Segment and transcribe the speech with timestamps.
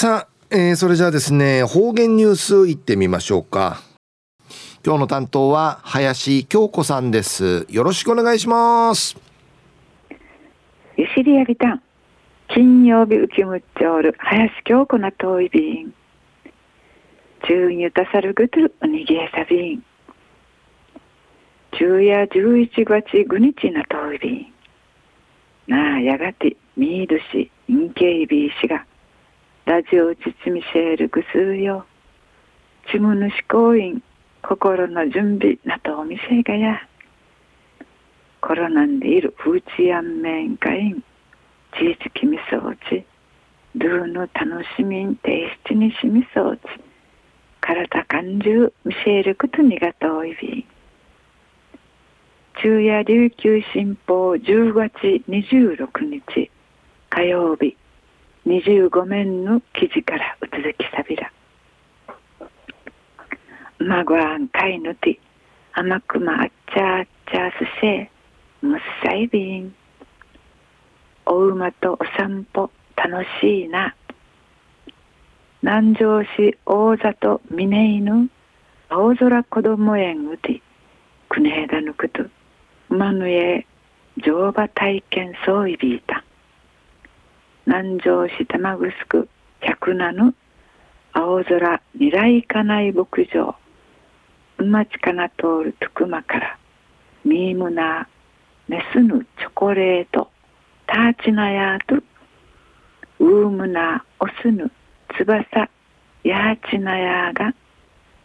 [0.00, 3.82] さあ、えー、それじゃあですね方言ニュースいってみましょうか。
[4.86, 7.66] 今日の担当は林京子さんです。
[7.68, 9.16] よろしくお願いします。
[10.96, 11.82] ゆしりやびたん。
[12.46, 15.92] 金曜日浮きむっちょる林京子な遠い便。
[17.48, 19.82] 中にたさるぐとるおにぎえさびん
[21.72, 24.52] 昼夜11月5日な遠い便。
[25.66, 28.86] なあやがてミードしインケイビーしが。
[29.68, 31.84] ラジオちちみせるぐすうよ。
[32.90, 34.02] ちむぬしこういん
[34.42, 36.80] 心の準備なとお店がや。
[38.40, 41.02] コロナんでいる風知やんめんかいん
[41.78, 43.04] ちいちきみそうち
[43.74, 46.62] ルーの楽しみんていしちにしみそうち
[47.60, 50.34] 体感中見せることにがとい。
[50.34, 50.66] び
[52.56, 54.92] 昼夜琉球新報10月
[55.28, 56.50] 26日
[57.10, 57.76] 火曜日。
[58.48, 61.30] 25面の記事からうつづきさびら
[63.78, 65.20] まごあんかいぬて
[65.74, 68.10] 甘くまあっちゃあっちゃすせ
[68.62, 69.74] むっさいびん。
[71.26, 73.94] お馬とお散歩楽しいな。
[75.62, 78.30] 南城市大里峰犬。
[78.88, 80.60] 青空子供園うて
[81.28, 82.24] くねえだぬくと
[82.88, 83.66] 馬ぬえ
[84.16, 86.00] 乗馬体験そういびい
[87.68, 89.28] 南城市玉城
[89.60, 90.34] 百七
[91.12, 93.54] 青空未来家内牧場
[94.56, 96.58] 馬ちかな通るつくまから
[97.26, 100.30] ミームナーメスヌチョコレート
[100.86, 102.02] ターチナヤート
[103.18, 104.70] ウームナーオスヌ
[105.18, 105.68] 翼
[106.24, 107.52] ヤーチナヤーが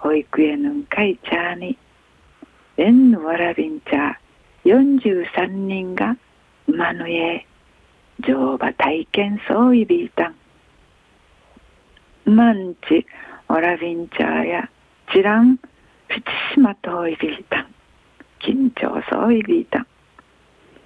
[0.00, 1.78] 保育園のんかいチャーに
[2.76, 6.18] エンヌワラビンチャー43人が
[6.68, 7.46] 馬の家
[8.26, 10.32] 乗馬体験そうビータ
[12.28, 13.06] ンマンチ
[13.48, 14.70] オラビンチャーや
[15.12, 16.22] チランフチ
[16.54, 17.74] シマトイビータン
[18.40, 19.86] 緊張そうビータン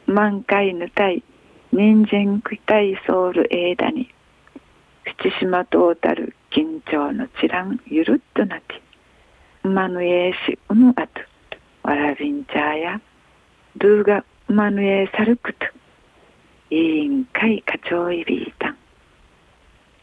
[0.06, 1.24] 満開ぬたい
[1.72, 4.08] 人参くたいソウルエーダに
[5.04, 8.80] フチシマトータル緊張のチランゆるっとなき
[9.66, 11.08] マヌエーシウムアト
[11.84, 13.00] オラビンチャーや
[13.76, 15.66] ドゥーガマヌエーサルクト
[16.74, 18.70] 委員会課長いびいた。
[18.70, 18.76] ん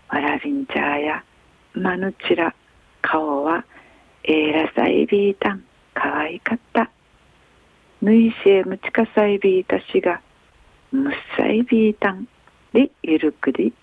[0.07, 1.21] わらびんちゃや
[1.75, 2.55] 馬のちら。
[3.01, 3.65] 顔は
[4.23, 5.65] えーらさいびいたん。
[5.93, 6.89] かわいかった。
[8.01, 10.21] ぬいしえむちかさいびいたしが。
[10.93, 12.25] むっさいびいたん。
[12.71, 13.73] でゆるくり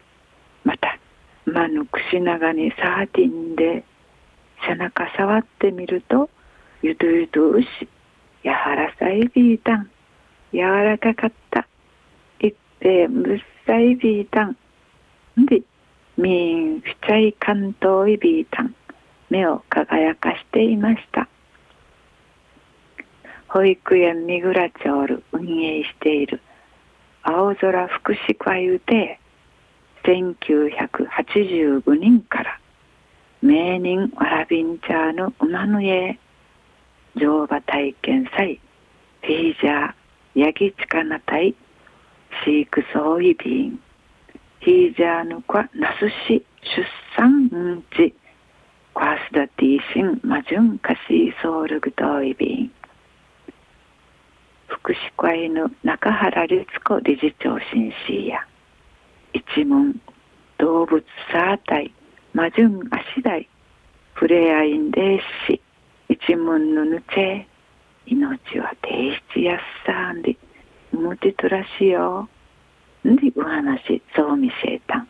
[0.65, 0.98] また
[1.44, 3.84] まぬくしながにサーティンで。
[4.66, 6.31] 背中触ってみると
[6.81, 7.66] ゆどゆどうし
[8.43, 9.91] やはらさいびいたん。
[10.54, 11.69] 柔らかかった。
[12.81, 14.56] いっぺむっさいびいたん
[15.37, 15.62] で
[16.16, 18.75] みんふちゃい関東いびいたん
[19.31, 21.28] 目を輝かしていました。
[23.49, 26.41] 保育園三倉町る運営している。
[27.22, 29.19] 青空福祉会で
[30.05, 32.60] 1985人から
[33.43, 36.19] 名人わらびんちゃーの馬の家。
[37.16, 38.60] 乗馬体験祭
[39.22, 41.67] フィージャーヤギチカナ隊飼
[42.44, 43.81] 飼育総意便、
[44.60, 46.84] ヒージャーヌカナスシ出
[47.16, 48.15] 産うんち、
[48.94, 52.72] カスダティシンマジュンカシーソウルグトイビン。
[54.66, 58.47] 福祉会の中原律子理事長シンシーや、
[59.32, 60.00] 一門、
[60.59, 61.93] 動物サータイ、
[62.34, 63.48] マジュンアシダイ、
[64.15, 65.60] フレアインデーシ、
[66.09, 67.47] 一門のぬちえ、
[68.06, 70.37] 命は提出やっさんで、
[71.20, 72.28] むてとらしよ。
[73.04, 74.98] んでお話そう見せた。
[74.98, 75.08] ん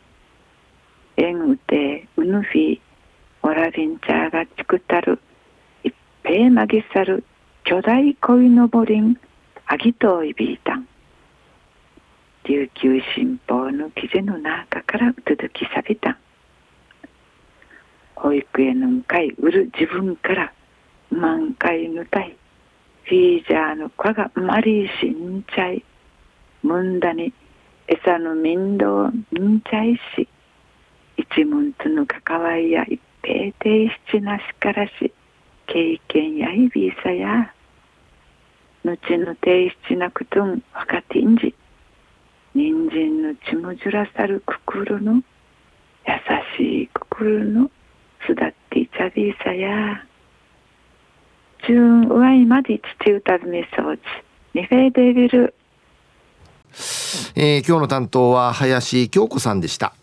[1.19, 2.81] えんうてうぬフィ
[3.43, 5.21] オラビンチャーが作ったる。
[5.85, 7.25] 一平まぎさる
[7.65, 9.19] 巨大鯉のぼりん
[9.67, 10.77] あぎといびいた。
[10.77, 10.89] ん
[12.45, 16.13] 琉球新報の記事の中から続きさびた。
[16.13, 16.17] ん
[18.17, 20.53] 保育園のかいうる自分から
[21.11, 22.35] 満開のたい
[23.05, 25.85] フィージャーの子がマリーしんちゃい。
[26.63, 27.33] むんだに
[27.87, 30.29] 餌の面倒みんちゃいし
[31.17, 35.13] 一門との関わりや一平定七なしからし
[35.67, 37.53] 経験やいびいさや
[38.85, 41.55] 後の定七なくとん若てんじ。
[42.55, 45.23] 人参のちむじゅらさるくくるの優
[46.57, 47.71] しいくくるの
[48.27, 50.05] すだっていちゃびいさや。
[51.67, 54.01] 中上いまで父歌ずめそうち
[54.55, 55.55] ニフェーデビル
[57.35, 59.95] えー、今日の担当は林京子さんでした。